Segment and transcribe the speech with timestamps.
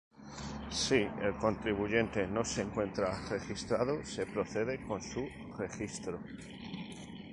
[0.71, 5.27] Si el contribuyente no se encuentra registrado se procede con su
[5.59, 6.19] registro.